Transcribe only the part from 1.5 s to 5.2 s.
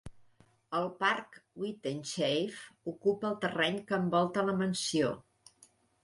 Wythenshawe ocupa el terreny que envolta la mansió.